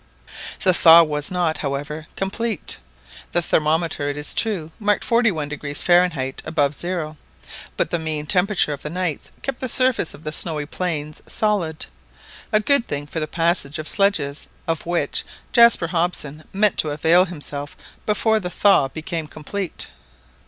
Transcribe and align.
The 0.63 0.73
thaw 0.73 1.03
was 1.03 1.29
not, 1.29 1.59
however, 1.59 2.07
complete. 2.15 2.79
The 3.33 3.41
thermometer, 3.43 4.09
it 4.09 4.17
is 4.17 4.33
true, 4.33 4.71
marked 4.79 5.05
41° 5.07 5.77
Fahrenheit 5.77 6.41
above 6.43 6.73
zero; 6.73 7.17
but 7.77 7.91
the 7.91 7.99
mean 7.99 8.25
temperature 8.25 8.73
of 8.73 8.81
the 8.81 8.89
nights 8.89 9.29
kept 9.43 9.59
the 9.59 9.69
surface 9.69 10.15
of 10.15 10.23
the 10.23 10.31
snowy 10.31 10.65
plains 10.65 11.21
solid—a 11.27 12.59
good 12.61 12.87
thing 12.87 13.05
for 13.05 13.19
the 13.19 13.27
passage 13.27 13.77
of 13.77 13.87
sledges, 13.87 14.47
of 14.67 14.87
which 14.87 15.23
Jaspar 15.53 15.89
Hobson 15.89 16.45
meant 16.51 16.79
to 16.79 16.89
avail 16.89 17.25
himself 17.25 17.77
before 18.07 18.39
the 18.39 18.49
thaw 18.49 18.87
became 18.87 19.27
complete. 19.27 19.89